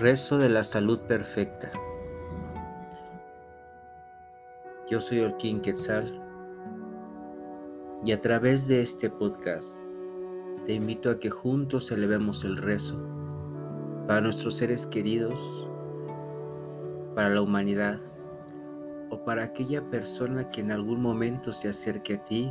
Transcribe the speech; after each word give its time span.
Rezo 0.00 0.38
de 0.38 0.48
la 0.48 0.64
salud 0.64 0.98
perfecta. 1.00 1.70
Yo 4.88 4.98
soy 4.98 5.20
Orquín 5.20 5.60
Quetzal 5.60 6.18
y 8.06 8.12
a 8.12 8.18
través 8.18 8.66
de 8.66 8.80
este 8.80 9.10
podcast 9.10 9.84
te 10.64 10.72
invito 10.72 11.10
a 11.10 11.20
que 11.20 11.28
juntos 11.28 11.90
elevemos 11.90 12.44
el 12.44 12.56
rezo 12.56 12.96
para 14.06 14.22
nuestros 14.22 14.54
seres 14.54 14.86
queridos, 14.86 15.68
para 17.14 17.28
la 17.28 17.42
humanidad 17.42 18.00
o 19.10 19.22
para 19.22 19.44
aquella 19.44 19.82
persona 19.90 20.50
que 20.50 20.62
en 20.62 20.72
algún 20.72 21.02
momento 21.02 21.52
se 21.52 21.68
acerque 21.68 22.14
a 22.14 22.24
ti 22.24 22.50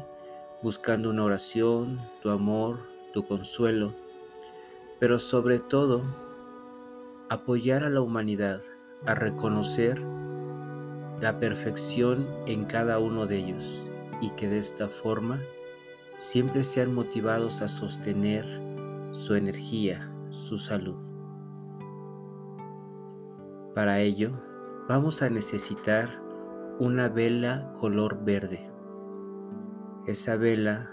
buscando 0.62 1.10
una 1.10 1.24
oración, 1.24 2.00
tu 2.22 2.30
amor, 2.30 2.78
tu 3.12 3.26
consuelo, 3.26 3.96
pero 5.00 5.18
sobre 5.18 5.58
todo 5.58 6.29
apoyar 7.30 7.84
a 7.84 7.90
la 7.90 8.02
humanidad 8.02 8.62
a 9.06 9.14
reconocer 9.14 10.02
la 11.22 11.40
perfección 11.40 12.28
en 12.48 12.66
cada 12.66 12.98
uno 13.00 13.28
de 13.28 13.38
ellos 13.38 13.90
y 14.20 14.32
que 14.32 14.48
de 14.50 14.58
esta 14.58 14.90
forma 14.90 15.40
siempre 16.20 16.64
sean 16.64 16.94
motivados 16.94 17.62
a 17.62 17.68
sostener 17.68 18.46
su 19.12 19.36
energía, 19.36 20.12
su 20.30 20.58
salud. 20.58 20.98
Para 23.76 24.00
ello, 24.00 24.32
vamos 24.88 25.22
a 25.22 25.30
necesitar 25.30 26.22
una 26.80 27.10
vela 27.10 27.72
color 27.80 28.24
verde. 28.24 28.70
Esa 30.08 30.36
vela 30.36 30.92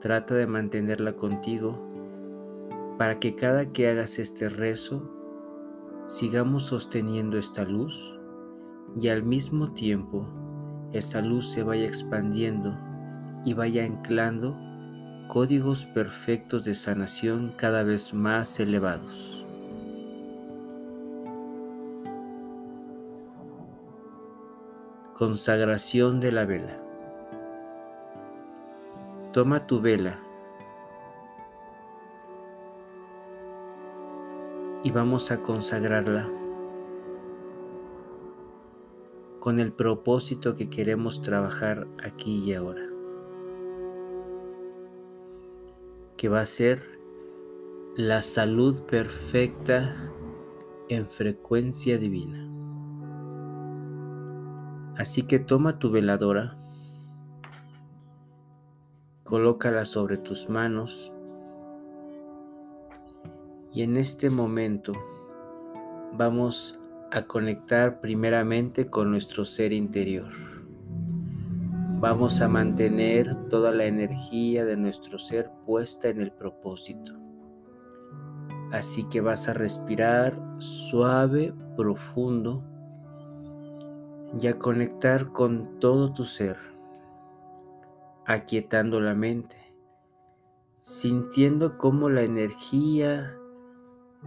trata 0.00 0.34
de 0.34 0.46
mantenerla 0.46 1.14
contigo 1.14 1.82
para 2.98 3.18
que 3.18 3.34
cada 3.34 3.72
que 3.72 3.88
hagas 3.88 4.18
este 4.18 4.48
rezo 4.48 5.15
sigamos 6.06 6.64
sosteniendo 6.64 7.38
esta 7.38 7.64
luz 7.64 8.14
y 8.98 9.08
al 9.08 9.22
mismo 9.22 9.72
tiempo 9.72 10.26
esa 10.92 11.20
luz 11.20 11.50
se 11.50 11.62
vaya 11.62 11.84
expandiendo 11.84 12.76
y 13.44 13.54
vaya 13.54 13.84
anclando 13.84 14.56
códigos 15.28 15.84
perfectos 15.86 16.64
de 16.64 16.74
sanación 16.74 17.52
cada 17.56 17.82
vez 17.82 18.14
más 18.14 18.60
elevados. 18.60 19.44
Consagración 25.14 26.20
de 26.20 26.30
la 26.30 26.44
vela. 26.44 26.78
Toma 29.32 29.66
tu 29.66 29.80
vela 29.80 30.25
y 34.82 34.90
vamos 34.90 35.30
a 35.30 35.42
consagrarla 35.42 36.30
con 39.40 39.60
el 39.60 39.72
propósito 39.72 40.56
que 40.56 40.68
queremos 40.68 41.22
trabajar 41.22 41.86
aquí 42.02 42.42
y 42.44 42.54
ahora, 42.54 42.82
que 46.16 46.28
va 46.28 46.40
a 46.40 46.46
ser 46.46 46.82
la 47.96 48.22
salud 48.22 48.82
perfecta 48.82 49.94
en 50.88 51.08
frecuencia 51.08 51.96
divina. 51.98 52.42
Así 54.96 55.22
que 55.22 55.38
toma 55.38 55.78
tu 55.78 55.90
veladora, 55.90 56.58
colócala 59.22 59.84
sobre 59.84 60.16
tus 60.16 60.48
manos 60.48 61.12
y 63.76 63.82
en 63.82 63.98
este 63.98 64.30
momento 64.30 64.92
vamos 66.14 66.80
a 67.12 67.26
conectar 67.26 68.00
primeramente 68.00 68.88
con 68.88 69.10
nuestro 69.10 69.44
ser 69.44 69.74
interior. 69.74 70.32
Vamos 72.00 72.40
a 72.40 72.48
mantener 72.48 73.34
toda 73.50 73.72
la 73.72 73.84
energía 73.84 74.64
de 74.64 74.78
nuestro 74.78 75.18
ser 75.18 75.50
puesta 75.66 76.08
en 76.08 76.22
el 76.22 76.32
propósito. 76.32 77.12
Así 78.72 79.04
que 79.10 79.20
vas 79.20 79.46
a 79.46 79.52
respirar 79.52 80.40
suave, 80.56 81.52
profundo 81.76 82.64
y 84.40 84.46
a 84.46 84.58
conectar 84.58 85.32
con 85.32 85.78
todo 85.80 86.14
tu 86.14 86.24
ser, 86.24 86.56
aquietando 88.24 89.00
la 89.00 89.12
mente, 89.12 89.58
sintiendo 90.80 91.76
cómo 91.76 92.08
la 92.08 92.22
energía 92.22 93.36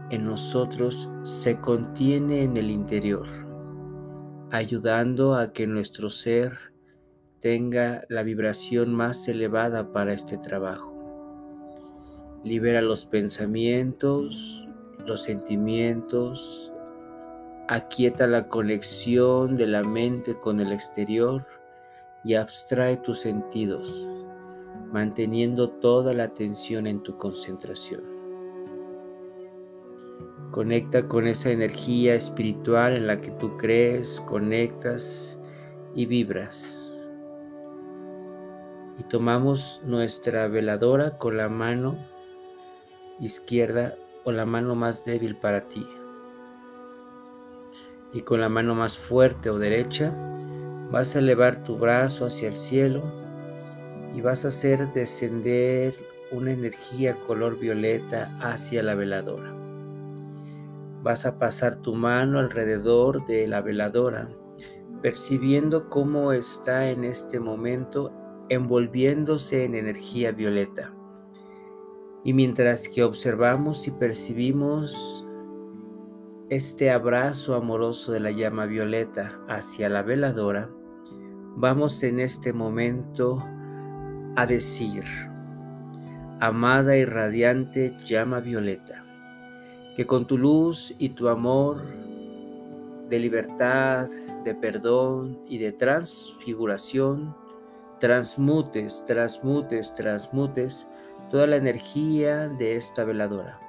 en 0.10 0.26
nosotros 0.26 1.10
se 1.24 1.60
contiene 1.60 2.44
en 2.44 2.58
el 2.58 2.72
interior, 2.72 3.28
ayudando 4.52 5.36
a 5.36 5.54
que 5.54 5.68
nuestro 5.68 6.10
ser 6.10 6.58
tenga 7.40 8.04
la 8.09 8.24
vibración 8.24 8.94
más 8.94 9.28
elevada 9.28 9.92
para 9.92 10.14
este 10.14 10.38
trabajo. 10.38 10.96
Libera 12.44 12.82
los 12.82 13.06
pensamientos, 13.06 14.68
los 15.06 15.24
sentimientos, 15.24 16.74
aquieta 17.68 18.26
la 18.28 18.48
conexión 18.48 19.56
de 19.56 19.68
la 19.68 19.84
mente 19.84 20.36
con 20.40 20.59
el 20.59 20.72
exterior 20.72 21.46
y 22.24 22.34
abstrae 22.34 22.98
tus 22.98 23.20
sentidos, 23.20 24.09
manteniendo 24.92 25.70
toda 25.70 26.14
la 26.14 26.24
atención 26.24 26.88
en 26.88 27.02
tu 27.04 27.18
concentración. 27.18 28.19
Conecta 30.52 31.08
con 31.08 31.28
esa 31.28 31.52
energía 31.52 32.16
espiritual 32.16 32.94
en 32.94 33.06
la 33.06 33.22
que 33.22 33.32
tú 33.32 33.56
crees, 33.58 34.20
conectas 34.22 35.40
y 35.94 36.08
vibras. 36.08 36.98
Y 38.98 39.04
tomamos 39.04 39.82
nuestra 39.86 40.48
veladora 40.48 41.18
con 41.18 41.38
la 41.38 41.50
mano 41.50 41.98
izquierda 43.20 43.96
o 44.24 44.32
la 44.32 44.46
mano 44.46 44.76
más 44.76 45.06
débil 45.06 45.36
para 45.36 45.68
ti. 45.68 45.88
Y 48.12 48.22
con 48.22 48.42
la 48.42 48.50
mano 48.50 48.74
más 48.74 48.98
fuerte 48.98 49.50
o 49.50 49.59
derecha 49.59 50.14
vas 50.92 51.16
a 51.16 51.20
elevar 51.20 51.64
tu 51.64 51.78
brazo 51.78 52.26
hacia 52.26 52.50
el 52.50 52.56
cielo 52.56 53.04
y 54.16 54.22
vas 54.22 54.46
a 54.46 54.48
hacer 54.48 54.92
descender 54.92 55.94
una 56.32 56.52
energía 56.52 57.16
color 57.28 57.59
violeta 57.59 58.36
hacia 58.42 58.82
la 58.82 58.96
veladora. 58.96 59.59
Vas 61.04 61.26
a 61.26 61.40
pasar 61.40 61.78
tu 61.82 61.94
mano 61.94 62.40
alrededor 62.40 63.26
de 63.26 63.48
la 63.48 63.62
veladora, 63.62 64.30
percibiendo 65.02 65.90
cómo 65.90 66.34
está 66.34 66.90
en 66.90 67.04
este 67.04 67.40
momento 67.40 68.12
envolviéndose 68.50 69.64
en 69.64 69.76
energía 69.76 70.32
violeta. 70.32 70.94
Y 72.24 72.34
mientras 72.34 72.90
que 72.90 73.04
observamos 73.04 73.88
y 73.88 73.92
percibimos 73.92 75.26
este 76.50 76.90
abrazo 76.92 77.56
amoroso 77.56 78.12
de 78.12 78.20
la 78.20 78.32
llama 78.32 78.66
violeta 78.66 79.40
hacia 79.48 79.88
la 79.88 80.02
veladora, 80.02 80.70
vamos 81.56 82.04
en 82.04 82.20
este 82.20 82.52
momento 82.52 83.46
a 84.36 84.46
decir, 84.48 85.04
amada 86.40 86.98
y 86.98 87.06
radiante 87.06 87.96
llama 88.06 88.40
violeta, 88.40 89.06
que 90.00 90.08
con 90.08 90.26
tu 90.26 90.38
luz 90.38 90.96
y 90.98 91.10
tu 91.10 91.28
amor 91.28 91.84
de 93.10 93.20
libertad, 93.20 94.08
de 94.46 94.56
perdón 94.56 95.42
y 95.46 95.58
de 95.58 95.74
transfiguración, 95.74 97.36
transmutes, 98.00 99.03
transmutes, 99.06 99.94
transmutes 99.94 100.88
toda 101.29 101.47
la 101.47 101.58
energía 101.58 102.47
de 102.47 102.78
esta 102.78 103.03
veladora, 103.03 103.59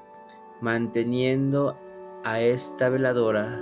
manteniendo 0.60 1.76
a 2.22 2.40
esta 2.40 2.88
veladora 2.90 3.60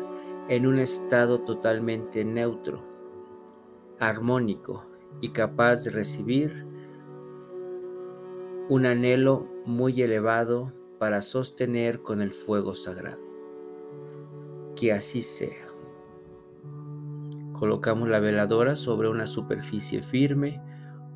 en 0.50 0.66
un 0.66 0.78
estado 0.78 1.38
totalmente 1.38 2.22
neutro, 2.22 2.84
armónico 3.98 4.84
y 5.22 5.31
capaz 5.31 5.84
de 5.84 5.90
recibir 5.92 6.66
un 8.69 8.84
anhelo 8.84 9.48
muy 9.64 10.02
elevado 10.02 10.75
para 10.98 11.22
sostener 11.22 12.02
con 12.02 12.20
el 12.20 12.32
fuego 12.32 12.74
sagrado. 12.74 13.22
Que 14.76 14.92
así 14.92 15.22
sea. 15.22 15.66
Colocamos 17.52 18.08
la 18.08 18.20
veladora 18.20 18.76
sobre 18.76 19.08
una 19.08 19.26
superficie 19.26 20.02
firme 20.02 20.62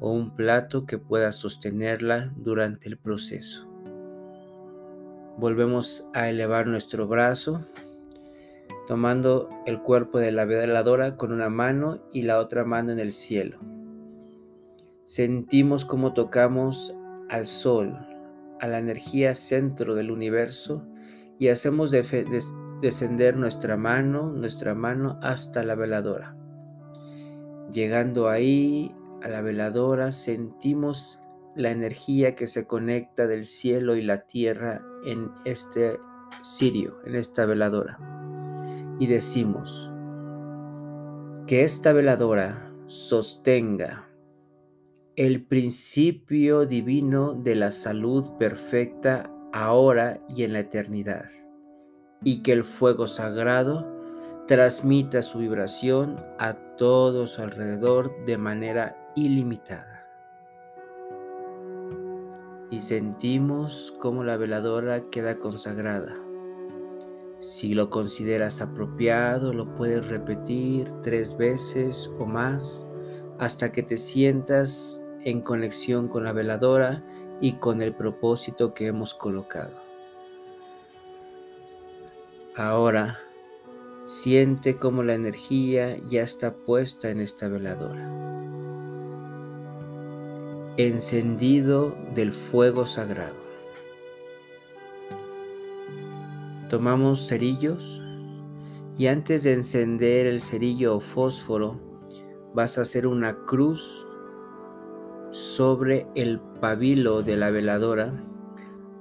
o 0.01 0.11
un 0.11 0.35
plato 0.35 0.87
que 0.87 0.99
pueda 0.99 1.31
sostenerla 1.31 2.33
durante 2.37 2.89
el 2.89 2.99
proceso. 2.99 3.69
Volvemos 5.39 6.09
a 6.13 6.29
elevar 6.29 6.67
nuestro 6.67 7.07
brazo, 7.07 7.65
tomando 8.89 9.49
el 9.67 9.81
cuerpo 9.81 10.19
de 10.19 10.33
la 10.33 10.45
veladora 10.45 11.17
con 11.17 11.33
una 11.33 11.49
mano 11.49 12.03
y 12.13 12.23
la 12.23 12.39
otra 12.39 12.65
mano 12.65 12.91
en 12.93 12.99
el 12.99 13.13
cielo. 13.13 13.59
Sentimos 15.05 15.85
como 15.85 16.13
tocamos 16.13 16.95
al 17.29 17.47
sol, 17.47 17.97
a 18.63 18.69
la 18.69 18.79
energía 18.79 19.35
centro 19.35 19.97
del 19.97 20.13
universo 20.13 20.87
y 21.37 21.49
hacemos 21.49 21.91
descender 21.91 23.37
nuestra 23.37 23.77
mano, 23.77 24.31
nuestra 24.31 24.73
mano 24.73 25.19
hasta 25.21 25.65
la 25.65 25.75
veladora. 25.75 26.37
Llegando 27.73 28.29
ahí 28.29 28.95
a 29.21 29.29
la 29.29 29.41
veladora 29.41 30.13
sentimos 30.13 31.19
la 31.57 31.73
energía 31.73 32.37
que 32.37 32.47
se 32.47 32.65
conecta 32.65 33.27
del 33.27 33.47
cielo 33.47 33.97
y 33.97 34.03
la 34.03 34.27
tierra 34.27 34.81
en 35.05 35.33
este 35.45 35.99
cirio, 36.45 37.01
en 37.05 37.17
esta 37.17 37.45
veladora. 37.47 37.99
Y 39.01 39.09
decimos, 39.09 39.91
que 41.49 41.65
esta 41.65 41.93
veladora 41.93 42.73
sostenga 42.87 44.09
el 45.17 45.45
principio 45.45 46.65
divino 46.65 47.35
de 47.35 47.55
la 47.55 47.71
salud 47.71 48.31
perfecta 48.39 49.31
ahora 49.53 50.19
y 50.31 50.45
en 50.45 50.55
la 50.55 50.61
eternidad, 50.61 51.29
y 52.25 52.43
que 52.43 52.53
el 52.53 52.65
fuego 52.65 53.07
sagrado 53.07 53.87
transmita 54.47 55.21
su 55.21 55.41
vibración 55.41 56.19
a 56.39 56.55
todo 56.77 57.27
su 57.27 57.43
alrededor 57.43 58.25
de 58.25 58.39
manera 58.39 59.07
ilimitada. 59.15 60.09
Y 62.71 62.81
sentimos 62.81 63.95
cómo 64.01 64.25
la 64.25 64.39
veladora 64.39 65.03
queda 65.03 65.39
consagrada. 65.39 66.15
Si 67.39 67.75
lo 67.75 67.91
consideras 67.91 68.63
apropiado, 68.63 69.53
lo 69.53 69.75
puedes 69.75 70.09
repetir 70.09 70.89
tres 71.03 71.37
veces 71.37 72.11
o 72.19 72.25
más 72.25 72.87
hasta 73.39 73.73
que 73.73 73.83
te 73.83 73.97
sientas 73.97 75.02
en 75.25 75.41
conexión 75.41 76.09
con 76.09 76.25
la 76.25 76.33
veladora 76.33 77.03
y 77.41 77.53
con 77.55 77.83
el 77.83 77.95
propósito 77.95 78.75
que 78.75 78.87
hemos 78.87 79.15
colocado. 79.15 79.75
Ahora, 82.55 83.19
siente 84.05 84.77
cómo 84.77 85.03
la 85.03 85.15
energía 85.15 85.97
ya 86.09 86.23
está 86.23 86.55
puesta 86.55 87.11
en 87.11 87.21
esta 87.21 87.49
veladora. 87.49 88.11
Encendido 90.77 91.95
del 92.15 92.33
fuego 92.33 92.87
sagrado. 92.87 93.37
Tomamos 96.69 97.29
cerillos 97.29 98.03
y 98.99 99.07
antes 99.07 99.43
de 99.43 99.55
encender 99.55 100.27
el 100.27 100.41
cerillo 100.41 100.97
o 100.97 101.01
fósforo, 101.01 101.81
vas 102.55 102.79
a 102.79 102.83
hacer 102.83 103.07
una 103.07 103.35
cruz 103.47 104.07
sobre 105.57 106.07
el 106.15 106.41
pabilo 106.63 107.23
de 107.23 107.37
la 107.37 107.51
veladora, 107.51 108.25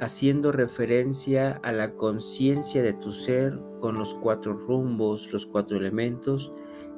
haciendo 0.01 0.51
referencia 0.51 1.61
a 1.63 1.71
la 1.71 1.95
conciencia 1.95 2.83
de 2.83 2.91
tu 2.91 3.13
ser 3.13 3.57
con 3.79 3.97
los 3.97 4.15
cuatro 4.15 4.51
rumbos, 4.53 5.31
los 5.31 5.45
cuatro 5.45 5.77
elementos 5.77 6.51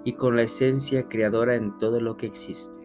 y 0.06 0.14
con 0.14 0.38
la 0.38 0.42
esencia 0.42 1.08
creadora 1.08 1.54
en 1.54 1.78
todo 1.78 2.00
lo 2.00 2.18
que 2.18 2.26
existe. 2.26 2.80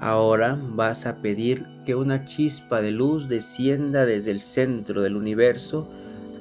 Ahora 0.00 0.60
vas 0.74 1.06
a 1.06 1.22
pedir 1.22 1.64
que 1.86 1.94
una 1.94 2.24
chispa 2.24 2.82
de 2.82 2.90
luz 2.90 3.28
descienda 3.28 4.04
desde 4.04 4.32
el 4.32 4.42
centro 4.42 5.00
del 5.00 5.16
universo 5.16 5.88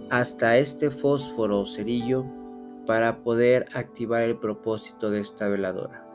hasta 0.10 0.58
este 0.58 0.90
fósforo 0.90 1.60
o 1.60 1.66
cerillo 1.68 2.41
para 2.86 3.24
poder 3.24 3.68
activar 3.74 4.24
el 4.24 4.38
propósito 4.38 5.10
de 5.10 5.20
esta 5.20 5.48
veladora. 5.48 6.08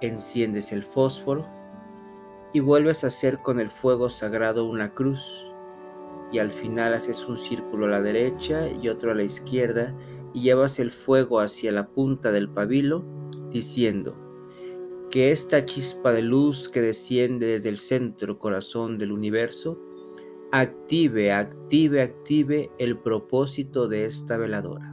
Enciendes 0.00 0.72
el 0.72 0.82
fósforo 0.82 1.46
y 2.52 2.60
vuelves 2.60 3.04
a 3.04 3.08
hacer 3.08 3.38
con 3.38 3.60
el 3.60 3.70
fuego 3.70 4.08
sagrado 4.08 4.64
una 4.64 4.92
cruz 4.92 5.46
y 6.32 6.38
al 6.38 6.50
final 6.50 6.94
haces 6.94 7.26
un 7.28 7.38
círculo 7.38 7.86
a 7.86 7.90
la 7.90 8.02
derecha 8.02 8.68
y 8.68 8.88
otro 8.88 9.12
a 9.12 9.14
la 9.14 9.22
izquierda 9.22 9.94
y 10.32 10.42
llevas 10.42 10.78
el 10.78 10.90
fuego 10.90 11.40
hacia 11.40 11.72
la 11.72 11.88
punta 11.88 12.32
del 12.32 12.48
pabilo 12.48 13.04
diciendo 13.50 14.16
que 15.10 15.30
esta 15.30 15.64
chispa 15.64 16.12
de 16.12 16.22
luz 16.22 16.68
que 16.68 16.80
desciende 16.80 17.46
desde 17.46 17.68
el 17.68 17.78
centro 17.78 18.38
corazón 18.38 18.98
del 18.98 19.12
universo 19.12 19.78
active, 20.52 21.32
active, 21.32 22.02
active 22.02 22.70
el 22.78 22.98
propósito 22.98 23.88
de 23.88 24.04
esta 24.04 24.36
veladora. 24.36 24.92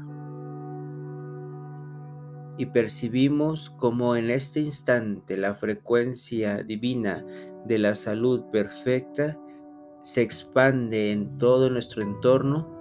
Y 2.58 2.68
percibimos 2.68 3.70
como 3.72 4.16
en 4.16 4.30
este 4.30 4.60
instante 4.60 5.38
la 5.38 5.56
frecuencia 5.56 6.64
divina 6.64 7.26
de 7.66 7.78
la 7.78 7.96
salud 7.96 8.44
perfecta 8.52 9.40
se 10.02 10.22
expande 10.22 11.12
en 11.12 11.38
todo 11.38 11.70
nuestro 11.70 12.04
entorno, 12.04 12.78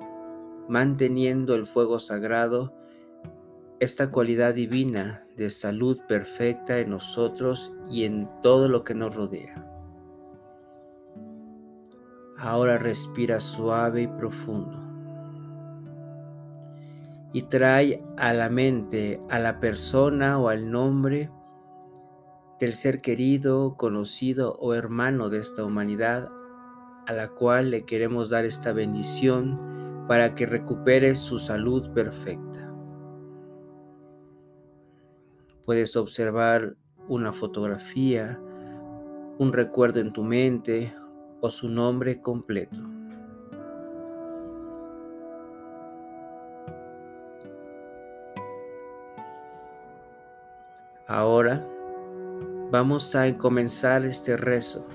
manteniendo 0.68 1.54
el 1.54 1.66
fuego 1.66 1.98
sagrado, 1.98 2.74
esta 3.80 4.10
cualidad 4.10 4.54
divina 4.54 5.26
de 5.36 5.48
salud 5.48 5.98
perfecta 6.08 6.78
en 6.78 6.90
nosotros 6.90 7.72
y 7.90 8.04
en 8.04 8.28
todo 8.42 8.68
lo 8.68 8.84
que 8.84 8.94
nos 8.94 9.14
rodea. 9.14 9.71
Ahora 12.42 12.76
respira 12.76 13.38
suave 13.38 14.02
y 14.02 14.06
profundo. 14.08 14.76
Y 17.32 17.42
trae 17.42 18.02
a 18.16 18.32
la 18.32 18.48
mente 18.48 19.20
a 19.30 19.38
la 19.38 19.60
persona 19.60 20.40
o 20.40 20.48
al 20.48 20.68
nombre 20.68 21.30
del 22.58 22.72
ser 22.72 22.98
querido, 22.98 23.76
conocido 23.76 24.56
o 24.58 24.74
hermano 24.74 25.30
de 25.30 25.38
esta 25.38 25.62
humanidad 25.64 26.32
a 27.06 27.12
la 27.12 27.28
cual 27.28 27.70
le 27.70 27.84
queremos 27.84 28.30
dar 28.30 28.44
esta 28.44 28.72
bendición 28.72 30.04
para 30.08 30.34
que 30.34 30.44
recupere 30.44 31.14
su 31.14 31.38
salud 31.38 31.92
perfecta. 31.92 32.74
Puedes 35.64 35.94
observar 35.94 36.74
una 37.06 37.32
fotografía, 37.32 38.40
un 39.38 39.52
recuerdo 39.52 40.00
en 40.00 40.12
tu 40.12 40.24
mente 40.24 40.92
o 41.42 41.50
su 41.50 41.68
nombre 41.68 42.20
completo. 42.20 42.80
Ahora 51.08 51.66
vamos 52.70 53.14
a 53.16 53.36
comenzar 53.36 54.06
este 54.06 54.36
rezo 54.36 54.86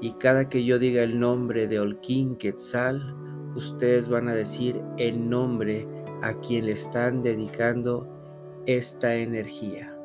y 0.00 0.12
cada 0.12 0.48
que 0.48 0.62
yo 0.64 0.78
diga 0.78 1.02
el 1.02 1.18
nombre 1.18 1.66
de 1.66 1.80
Olquín 1.80 2.36
Quetzal, 2.36 3.02
ustedes 3.56 4.10
van 4.10 4.28
a 4.28 4.34
decir 4.34 4.80
el 4.98 5.28
nombre 5.28 5.88
a 6.22 6.34
quien 6.34 6.66
le 6.66 6.72
están 6.72 7.22
dedicando 7.22 8.06
esta 8.66 9.14
energía. 9.14 9.96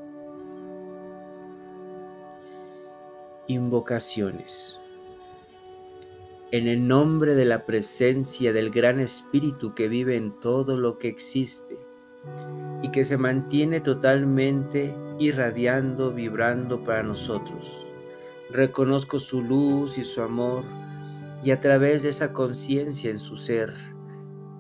Invocaciones 3.48 4.81
en 6.52 6.68
el 6.68 6.86
nombre 6.86 7.34
de 7.34 7.46
la 7.46 7.66
presencia 7.66 8.52
del 8.52 8.72
gran 8.72 9.00
Espíritu 9.00 9.74
que 9.74 9.88
vive 9.88 10.18
en 10.18 10.38
todo 10.40 10.76
lo 10.76 10.98
que 10.98 11.08
existe 11.08 11.80
y 12.82 12.92
que 12.92 13.06
se 13.06 13.18
mantiene 13.18 13.80
totalmente 13.80 14.94
irradiando, 15.18 16.12
vibrando 16.12 16.84
para 16.84 17.04
nosotros. 17.04 17.88
Reconozco 18.50 19.18
su 19.18 19.42
luz 19.42 19.98
y 19.98 20.04
su 20.04 20.22
amor 20.22 20.66
y 21.42 21.52
a 21.52 21.62
través 21.62 22.04
de 22.04 22.10
esa 22.10 22.34
conciencia 22.34 23.10
en 23.10 23.20
su 23.20 23.38
ser, 23.38 23.74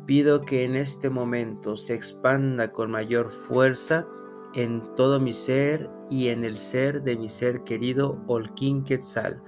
pido 0.05 0.43
que 0.43 0.63
en 0.63 0.75
este 0.75 1.09
momento 1.09 1.75
se 1.75 1.93
expanda 1.93 2.71
con 2.71 2.89
mayor 2.89 3.29
fuerza 3.31 4.07
en 4.55 4.81
todo 4.95 5.19
mi 5.19 5.33
ser 5.33 5.89
y 6.09 6.29
en 6.29 6.45
el 6.45 6.57
ser 6.57 7.03
de 7.03 7.17
mi 7.17 7.27
ser 7.27 7.63
querido 7.65 8.17
Olquín 8.27 8.83
Quetzal, 8.83 9.41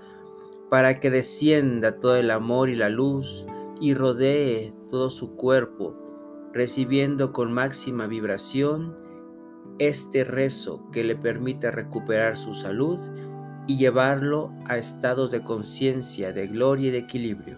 para 0.74 0.96
que 0.96 1.12
descienda 1.12 2.00
todo 2.00 2.16
el 2.16 2.32
amor 2.32 2.68
y 2.68 2.76
la 2.76 2.90
luz 2.90 3.46
y 3.80 3.94
rodee 3.94 4.74
todo 4.90 5.12
su 5.12 5.36
cuerpo, 5.36 5.96
recibiendo 6.52 7.32
con 7.32 7.54
máxima 7.54 8.08
vibración 8.08 8.98
este 9.78 10.24
rezo 10.24 10.90
que 10.92 11.04
le 11.04 11.16
permita 11.16 11.70
recuperar 11.70 12.36
su 12.36 12.56
salud 12.56 13.00
y 13.68 13.78
llevarlo 13.78 14.52
a 14.66 14.80
estados 14.80 15.30
de 15.30 15.44
conciencia, 15.44 16.34
de 16.34 16.48
gloria 16.48 16.88
y 16.88 16.92
de 16.94 16.98
equilibrio. 16.98 17.58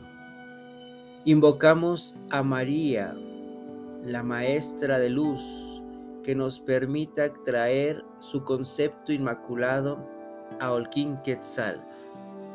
Invocamos 1.24 2.16
a 2.32 2.44
María, 2.44 3.16
la 4.04 4.24
Maestra 4.24 5.00
de 5.00 5.10
Luz, 5.10 5.82
que 6.22 6.36
nos 6.36 6.60
permita 6.60 7.32
traer 7.46 8.04
su 8.20 8.44
concepto 8.44 9.14
inmaculado 9.14 10.06
a 10.60 10.74
Olquín 10.74 11.16
Quetzal, 11.24 11.82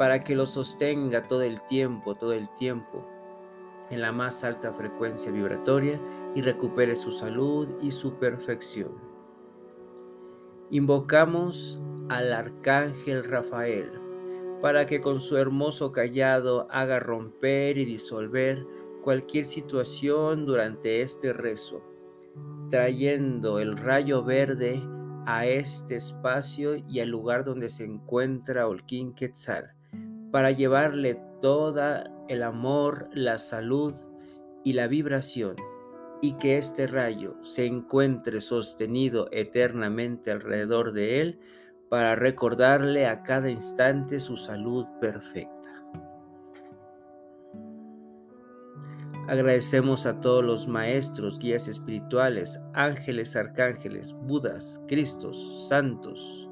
para 0.01 0.25
que 0.25 0.35
lo 0.35 0.47
sostenga 0.47 1.25
todo 1.25 1.43
el 1.43 1.61
tiempo, 1.67 2.15
todo 2.15 2.33
el 2.33 2.49
tiempo, 2.55 3.07
en 3.91 4.01
la 4.01 4.13
más 4.13 4.45
alta 4.45 4.73
frecuencia 4.73 5.31
vibratoria 5.31 6.01
y 6.35 6.41
recupere 6.41 6.97
su 6.97 7.13
salud 7.13 7.69
y 7.83 7.91
su 7.91 8.15
perfección. 8.15 8.95
Invocamos 10.71 11.79
al 12.09 12.33
Arcángel 12.33 13.25
Rafael 13.25 13.91
para 14.63 14.87
que 14.87 15.03
con 15.03 15.21
su 15.21 15.37
hermoso 15.37 15.93
callado 15.93 16.67
haga 16.71 16.99
romper 16.99 17.77
y 17.77 17.85
disolver 17.85 18.67
cualquier 19.03 19.45
situación 19.45 20.47
durante 20.47 21.03
este 21.03 21.35
rezo, 21.35 21.83
trayendo 22.71 23.59
el 23.59 23.77
rayo 23.77 24.25
verde 24.25 24.83
a 25.27 25.45
este 25.45 25.97
espacio 25.97 26.77
y 26.89 27.01
al 27.01 27.11
lugar 27.11 27.45
donde 27.45 27.69
se 27.69 27.85
encuentra 27.85 28.67
Olquín 28.67 29.13
Quetzal, 29.15 29.75
para 30.31 30.53
llevarle 30.53 31.21
toda 31.41 32.11
el 32.29 32.43
amor, 32.43 33.09
la 33.13 33.39
salud 33.39 33.95
y 34.65 34.75
la 34.75 34.87
vibración, 34.87 35.57
y 36.23 36.35
que 36.35 36.59
este 36.59 36.87
rayo 36.87 37.37
se 37.43 37.67
encuentre 37.67 38.41
sostenido 38.41 39.29
eternamente 39.33 40.31
alrededor 40.31 40.93
de 40.93 41.21
él 41.21 41.39
para 41.89 42.15
recordarle 42.15 43.07
a 43.07 43.23
cada 43.23 43.51
instante 43.51 44.21
su 44.21 44.37
salud 44.37 44.87
perfecta. 45.01 45.61
Agradecemos 49.27 50.07
a 50.07 50.19
todos 50.21 50.45
los 50.45 50.67
maestros, 50.67 51.39
guías 51.39 51.69
espirituales, 51.69 52.61
ángeles, 52.75 53.37
arcángeles, 53.37 54.13
budas, 54.13 54.81
cristos, 54.89 55.69
santos, 55.69 56.49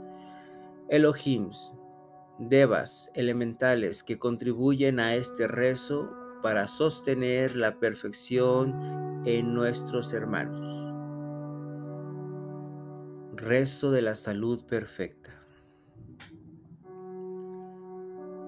Elohims, 0.89 1.73
devas, 2.39 3.11
elementales 3.15 4.03
que 4.03 4.19
contribuyen 4.19 5.01
a 5.01 5.15
este 5.15 5.47
rezo 5.47 6.11
para 6.43 6.67
sostener 6.67 7.57
la 7.57 7.79
perfección 7.79 9.23
en 9.25 9.55
nuestros 9.55 10.13
hermanos. 10.13 10.69
Rezo 13.35 13.91
de 13.91 14.03
la 14.03 14.15
salud 14.15 14.65
perfecta. 14.65 15.33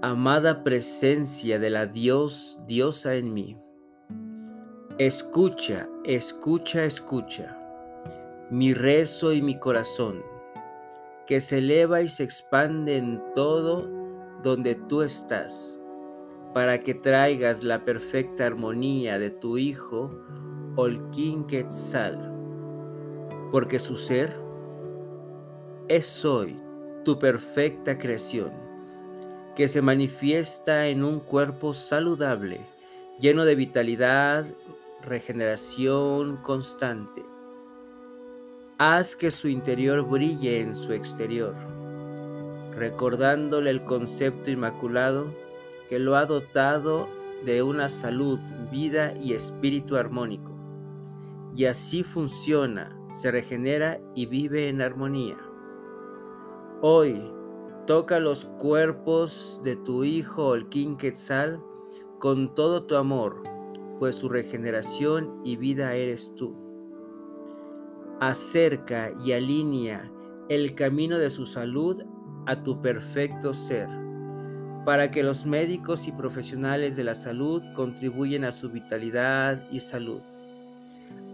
Amada 0.02 0.64
presencia 0.64 1.59
de 1.59 1.70
la 1.70 1.87
Dios, 1.87 2.59
diosa 2.66 3.14
en 3.14 3.35
mí 3.35 3.59
Escucha, 5.00 5.88
escucha, 6.04 6.85
escucha 6.85 7.56
mi 8.50 8.75
rezo 8.75 9.32
y 9.32 9.40
mi 9.40 9.59
corazón, 9.59 10.23
que 11.30 11.40
se 11.40 11.58
eleva 11.58 12.02
y 12.02 12.08
se 12.08 12.25
expande 12.25 12.96
en 12.96 13.22
todo 13.37 13.88
donde 14.42 14.75
tú 14.75 15.02
estás, 15.02 15.78
para 16.52 16.80
que 16.80 16.92
traigas 16.92 17.62
la 17.62 17.84
perfecta 17.84 18.46
armonía 18.46 19.16
de 19.20 19.30
tu 19.30 19.56
Hijo, 19.56 20.10
Olquín 20.75 21.46
Quetzal, 21.46 22.34
porque 23.52 23.78
su 23.78 23.94
ser 23.94 24.37
es 25.87 26.25
hoy 26.25 26.60
tu 27.04 27.16
perfecta 27.20 27.96
creación, 27.96 28.50
que 29.54 29.68
se 29.68 29.82
manifiesta 29.82 30.88
en 30.88 31.04
un 31.04 31.20
cuerpo 31.20 31.75
saludable, 31.75 32.66
lleno 33.20 33.44
de 33.44 33.54
vitalidad, 33.54 34.46
regeneración 35.00 36.38
constante. 36.38 37.22
Haz 38.82 39.14
que 39.14 39.30
su 39.30 39.46
interior 39.49 40.08
brille 40.08 40.58
en 40.58 40.75
su 40.75 40.94
exterior, 40.94 41.54
recordándole 42.75 43.68
el 43.68 43.84
concepto 43.84 44.50
inmaculado 44.50 45.26
que 45.90 45.99
lo 45.99 46.16
ha 46.16 46.25
dotado 46.25 47.06
de 47.44 47.62
una 47.62 47.90
salud, 47.90 48.38
vida 48.72 49.12
y 49.20 49.34
espíritu 49.34 49.99
armónico. 49.99 50.52
Y 51.54 51.66
así 51.66 52.02
funciona, 52.02 52.99
se 53.10 53.30
regenera 53.30 54.00
y 54.14 54.25
vive 54.25 54.70
en 54.70 54.80
armonía. 54.80 55.37
Hoy 56.80 57.20
toca 57.87 58.18
los 58.18 58.46
cuerpos 58.46 59.60
de 59.62 59.76
tu 59.76 60.04
hijo 60.04 60.46
Olquín 60.46 60.96
Quetzal 60.96 61.62
con 62.18 62.54
todo 62.54 62.84
tu 62.84 62.96
amor, 62.96 63.42
pues 63.99 64.16
su 64.16 64.30
regeneración 64.30 65.38
y 65.44 65.56
vida 65.56 65.92
eres 65.92 66.34
tú. 66.34 66.70
Acerca 68.21 69.12
y 69.25 69.33
alinea 69.33 70.11
el 70.50 70.75
camino 70.75 71.19
de 71.19 71.31
su 71.31 71.47
salud 71.47 72.03
a 72.45 72.62
tu 72.62 72.83
perfecto 72.83 73.55
ser, 73.55 73.89
para 74.85 75.11
que 75.11 75.23
los 75.23 75.47
médicos 75.47 76.07
y 76.07 76.12
profesionales 76.12 76.97
de 76.97 77.05
la 77.05 77.15
salud 77.15 77.62
contribuyan 77.75 78.45
a 78.45 78.53
su 78.53 78.69
vitalidad 78.69 79.67
y 79.71 79.81
salud. 79.81 80.21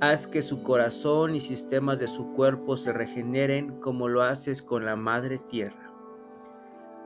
Haz 0.00 0.28
que 0.28 0.42
su 0.42 0.62
corazón 0.62 1.34
y 1.34 1.40
sistemas 1.40 1.98
de 1.98 2.06
su 2.06 2.34
cuerpo 2.34 2.76
se 2.76 2.92
regeneren 2.92 3.80
como 3.80 4.06
lo 4.06 4.22
haces 4.22 4.62
con 4.62 4.84
la 4.84 4.94
Madre 4.94 5.38
Tierra. 5.38 5.90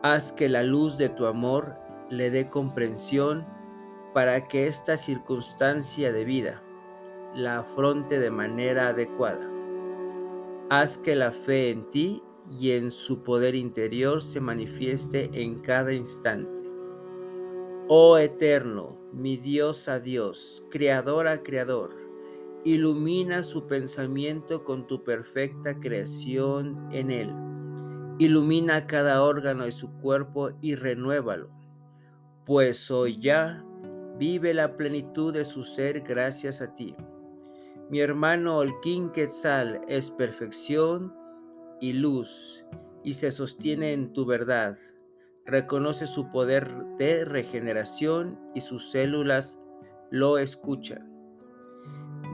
Haz 0.03 0.31
que 0.33 0.51
la 0.51 0.63
luz 0.63 0.99
de 0.99 1.09
tu 1.09 1.25
amor 1.25 1.77
le 2.11 2.31
dé 2.31 2.51
comprensión 2.51 3.47
para 4.13 4.47
que 4.47 4.67
esta 4.67 4.99
circunstancia 4.99 6.13
de 6.13 6.25
vida 6.25 6.63
la 7.35 7.61
afronte 7.61 8.19
de 8.19 8.31
manera 8.31 8.89
adecuada. 8.89 9.60
Haz 10.73 10.99
que 10.99 11.17
la 11.17 11.33
fe 11.33 11.71
en 11.71 11.83
ti 11.91 12.23
y 12.49 12.71
en 12.71 12.93
su 12.93 13.25
poder 13.25 13.57
interior 13.57 14.23
se 14.23 14.41
manifieste 14.41 15.29
en 15.33 15.59
cada 15.59 15.93
instante. 15.93 16.49
Oh 17.89 18.17
eterno, 18.17 18.97
mi 19.12 19.37
Dios 19.37 19.89
a 19.89 19.99
Dios, 19.99 20.65
creador 20.71 21.27
a 21.27 21.43
creador, 21.43 21.97
ilumina 22.62 23.43
su 23.43 23.67
pensamiento 23.67 24.62
con 24.62 24.87
tu 24.87 25.03
perfecta 25.03 25.75
creación 25.81 26.89
en 26.93 27.11
él. 27.11 27.35
Ilumina 28.21 28.87
cada 28.87 29.25
órgano 29.25 29.65
de 29.65 29.73
su 29.73 29.91
cuerpo 29.95 30.50
y 30.61 30.77
renuévalo, 30.77 31.50
pues 32.47 32.93
hoy 32.93 33.19
ya 33.19 33.65
vive 34.19 34.55
la 34.55 34.77
plenitud 34.77 35.33
de 35.35 35.45
su 35.45 35.65
ser 35.65 36.03
gracias 36.03 36.62
a 36.62 36.73
ti. 36.77 36.95
Mi 37.90 37.99
hermano 37.99 38.59
Olquín 38.59 39.11
Quetzal 39.11 39.80
es 39.88 40.12
perfección 40.12 41.12
y 41.80 41.92
luz 41.92 42.64
y 43.02 43.14
se 43.14 43.32
sostiene 43.32 43.92
en 43.92 44.12
tu 44.12 44.25
verdad. 44.25 44.78
Reconoce 45.44 46.06
su 46.06 46.30
poder 46.30 46.73
de 46.99 47.25
regeneración 47.25 48.38
y 48.54 48.61
sus 48.61 48.92
células 48.92 49.59
lo 50.12 50.38
escuchan. 50.38 51.11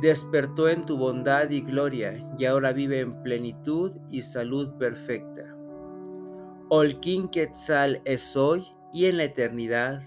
Despertó 0.02 0.68
en 0.68 0.84
tu 0.84 0.98
bondad 0.98 1.48
y 1.48 1.62
gloria 1.62 2.22
y 2.38 2.44
ahora 2.44 2.74
vive 2.74 3.00
en 3.00 3.22
plenitud 3.22 3.96
y 4.10 4.20
salud 4.20 4.74
perfecta. 4.74 5.56
Olquín 6.68 7.28
Quetzal 7.28 8.02
es 8.04 8.36
hoy 8.36 8.62
y 8.92 9.06
en 9.06 9.16
la 9.16 9.24
eternidad 9.24 10.02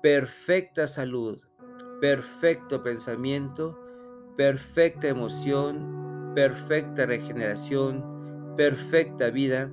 perfecta 0.00 0.86
salud, 0.86 1.40
perfecto 2.00 2.82
pensamiento, 2.82 3.78
perfecta 4.38 5.08
emoción, 5.08 6.32
perfecta 6.32 7.06
regeneración, 7.06 8.54
perfecta 8.56 9.30
vida 9.30 9.72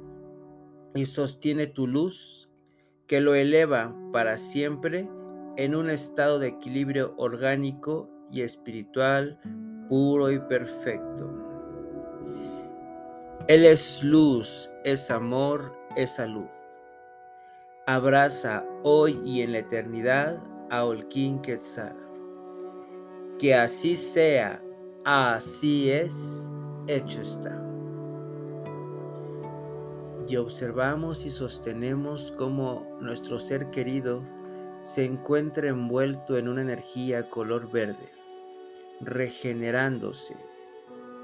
y 0.96 1.06
sostiene 1.06 1.68
tu 1.68 1.86
luz 1.86 2.50
que 3.06 3.22
lo 3.22 3.36
eleva 3.36 3.96
para 4.12 4.38
siempre 4.38 5.08
en 5.58 5.76
un 5.76 5.92
estado 5.92 6.40
de 6.40 6.48
equilibrio 6.48 7.14
orgánico 7.18 8.10
y 8.32 8.42
espiritual 8.42 9.40
puro 9.88 10.32
y 10.32 10.40
perfecto. 10.40 11.32
Él 13.48 13.66
es 13.66 14.04
luz, 14.04 14.68
es 14.84 15.12
amor, 15.12 15.78
es 15.96 16.16
salud. 16.16 16.50
Abraza 17.86 18.66
hoy 18.82 19.22
y 19.24 19.44
en 19.44 19.52
la 19.52 19.60
eternidad 19.60 20.42
a 20.72 20.86
Olquín 20.86 21.40
Quetzal. 21.44 22.05
Que 23.40 23.56
así 23.56 23.96
sea, 23.96 24.62
así 25.04 25.92
es, 25.92 26.52
hecho 26.88 27.22
está. 27.22 27.62
Y 30.28 30.38
observamos 30.38 31.26
y 31.26 31.30
sostenemos 31.30 32.34
cómo 32.38 32.98
nuestro 33.00 33.38
ser 33.40 33.70
querido 33.70 34.24
se 34.82 35.06
encuentra 35.06 35.68
envuelto 35.68 36.38
en 36.38 36.48
una 36.48 36.62
energía 36.62 37.30
color 37.30 37.72
verde, 37.72 38.12
regenerándose, 39.02 40.36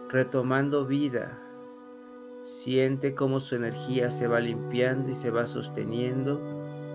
retomando 0.09 0.85
vida, 0.85 1.41
Siente 2.43 3.13
cómo 3.13 3.39
su 3.39 3.55
energía 3.55 4.09
se 4.09 4.27
va 4.27 4.39
limpiando 4.39 5.11
y 5.11 5.13
se 5.13 5.29
va 5.29 5.45
sosteniendo 5.45 6.41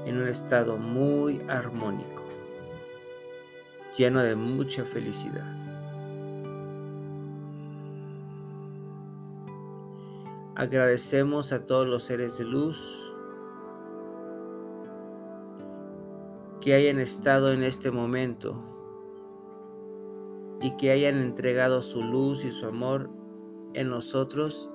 en 0.04 0.20
un 0.20 0.26
estado 0.26 0.76
muy 0.76 1.40
armónico, 1.48 2.24
lleno 3.96 4.20
de 4.20 4.36
mucha 4.36 4.84
felicidad. 4.84 5.46
Agradecemos 10.54 11.52
a 11.52 11.66
todos 11.66 11.86
los 11.86 12.02
seres 12.02 12.38
de 12.38 12.44
luz 12.44 13.12
que 16.60 16.74
hayan 16.74 16.98
estado 16.98 17.52
en 17.52 17.62
este 17.62 17.90
momento 17.90 18.60
y 20.60 20.76
que 20.76 20.90
hayan 20.90 21.16
entregado 21.16 21.82
su 21.82 22.02
luz 22.02 22.44
y 22.44 22.50
su 22.50 22.66
amor 22.66 23.10
en 23.74 23.90
nosotros 23.90 24.70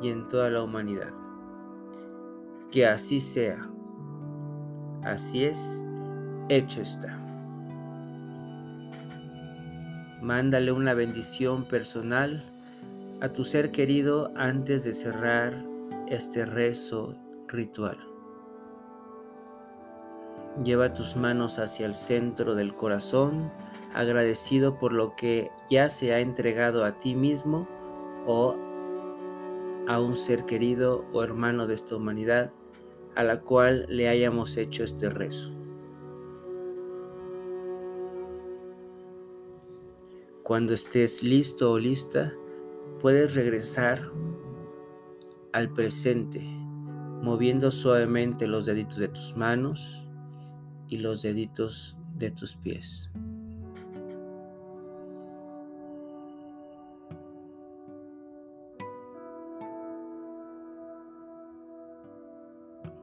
y 0.00 0.08
en 0.08 0.28
toda 0.28 0.50
la 0.50 0.62
humanidad. 0.62 1.12
Que 2.70 2.86
así 2.86 3.20
sea. 3.20 3.70
Así 5.02 5.44
es, 5.44 5.84
hecho 6.48 6.80
está. 6.80 7.21
Mándale 10.22 10.70
una 10.70 10.94
bendición 10.94 11.64
personal 11.64 12.44
a 13.20 13.32
tu 13.32 13.42
ser 13.42 13.72
querido 13.72 14.30
antes 14.36 14.84
de 14.84 14.94
cerrar 14.94 15.64
este 16.06 16.46
rezo 16.46 17.16
ritual. 17.48 17.98
Lleva 20.62 20.92
tus 20.92 21.16
manos 21.16 21.58
hacia 21.58 21.86
el 21.86 21.94
centro 21.94 22.54
del 22.54 22.72
corazón, 22.72 23.50
agradecido 23.94 24.78
por 24.78 24.92
lo 24.92 25.16
que 25.16 25.50
ya 25.68 25.88
se 25.88 26.14
ha 26.14 26.20
entregado 26.20 26.84
a 26.84 27.00
ti 27.00 27.16
mismo 27.16 27.66
o 28.24 28.54
a 29.88 30.00
un 30.00 30.14
ser 30.14 30.44
querido 30.46 31.04
o 31.12 31.24
hermano 31.24 31.66
de 31.66 31.74
esta 31.74 31.96
humanidad 31.96 32.52
a 33.16 33.24
la 33.24 33.40
cual 33.40 33.86
le 33.88 34.08
hayamos 34.08 34.56
hecho 34.56 34.84
este 34.84 35.10
rezo. 35.10 35.61
Cuando 40.42 40.74
estés 40.74 41.22
listo 41.22 41.70
o 41.70 41.78
lista, 41.78 42.34
puedes 43.00 43.36
regresar 43.36 44.10
al 45.52 45.72
presente, 45.72 46.40
moviendo 47.22 47.70
suavemente 47.70 48.48
los 48.48 48.66
deditos 48.66 48.96
de 48.96 49.08
tus 49.08 49.36
manos 49.36 50.04
y 50.88 50.96
los 50.96 51.22
deditos 51.22 51.96
de 52.16 52.32
tus 52.32 52.56
pies. 52.56 53.08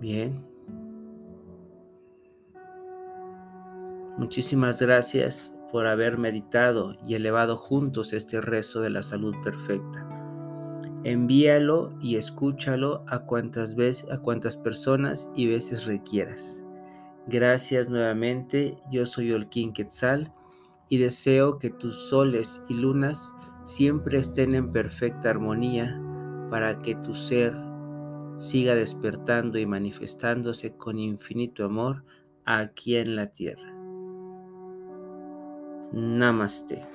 Bien. 0.01 0.45
Muchísimas 4.17 4.81
gracias 4.81 5.53
por 5.71 5.87
haber 5.87 6.17
meditado 6.17 6.95
y 7.05 7.15
elevado 7.15 7.57
juntos 7.57 8.13
este 8.13 8.41
rezo 8.41 8.81
de 8.81 8.89
la 8.89 9.03
salud 9.03 9.35
perfecta. 9.43 10.07
Envíalo 11.03 11.93
y 12.01 12.17
escúchalo 12.17 13.03
a 13.07 13.19
cuantas 13.19 13.75
veces, 13.75 14.09
a 14.11 14.17
cuantas 14.19 14.57
personas 14.57 15.31
y 15.35 15.47
veces 15.47 15.85
requieras. 15.85 16.65
Gracias 17.27 17.89
nuevamente, 17.89 18.77
yo 18.91 19.05
soy 19.05 19.31
Olquín 19.31 19.71
Quetzal 19.71 20.33
y 20.89 20.97
deseo 20.97 21.59
que 21.59 21.69
tus 21.69 22.09
soles 22.09 22.61
y 22.67 22.73
lunas 22.73 23.35
siempre 23.63 24.17
estén 24.17 24.55
en 24.55 24.71
perfecta 24.71 25.29
armonía 25.29 26.01
para 26.49 26.79
que 26.79 26.95
tu 26.95 27.13
ser 27.13 27.55
siga 28.37 28.73
despertando 28.73 29.59
y 29.59 29.65
manifestándose 29.65 30.75
con 30.75 30.97
infinito 30.97 31.65
amor 31.65 32.03
aquí 32.45 32.95
en 32.95 33.15
la 33.15 33.27
tierra. 33.27 33.68
Namaste. 35.93 36.85